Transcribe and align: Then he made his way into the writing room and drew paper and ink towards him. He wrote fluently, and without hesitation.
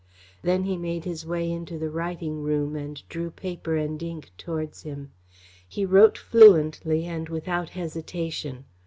Then 0.41 0.63
he 0.63 0.77
made 0.77 1.05
his 1.05 1.27
way 1.27 1.51
into 1.51 1.77
the 1.77 1.91
writing 1.91 2.41
room 2.41 2.75
and 2.75 3.07
drew 3.07 3.29
paper 3.29 3.75
and 3.77 4.01
ink 4.01 4.31
towards 4.35 4.81
him. 4.81 5.11
He 5.69 5.85
wrote 5.85 6.17
fluently, 6.17 7.05
and 7.05 7.29
without 7.29 7.69
hesitation. 7.69 8.65